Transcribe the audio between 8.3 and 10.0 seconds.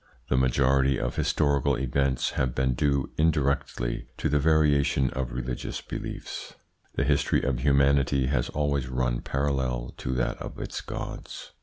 always run parallel